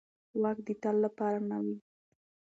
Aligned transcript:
واک 0.41 0.57
د 0.67 0.69
تل 0.81 0.95
لپاره 1.05 1.39
نه 1.49 1.57
وي 1.65 1.77